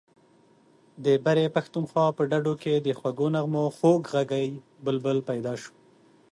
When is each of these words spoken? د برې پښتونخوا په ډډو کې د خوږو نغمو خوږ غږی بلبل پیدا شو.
د 1.05 1.05
برې 1.25 1.47
پښتونخوا 1.55 2.05
په 2.17 2.23
ډډو 2.31 2.53
کې 2.61 2.73
د 2.77 2.87
خوږو 2.99 3.27
نغمو 3.35 3.63
خوږ 3.77 4.01
غږی 4.13 4.47
بلبل 4.85 5.17
پیدا 5.29 5.53
شو. 5.61 5.73